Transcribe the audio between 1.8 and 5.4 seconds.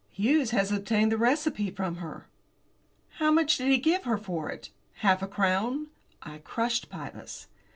her." "How much did he give her for it? Half a